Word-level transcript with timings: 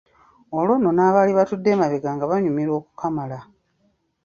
Olwo 0.57 0.73
nno 0.77 0.89
n'abaali 0.93 1.31
batudde 1.39 1.69
emabega 1.75 2.09
nga 2.15 2.29
banyumirwa 2.31 2.75
okukamala. 2.81 3.39